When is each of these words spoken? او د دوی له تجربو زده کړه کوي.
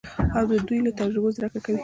او 0.37 0.43
د 0.51 0.53
دوی 0.67 0.79
له 0.85 0.91
تجربو 0.99 1.33
زده 1.35 1.47
کړه 1.51 1.59
کوي. 1.65 1.77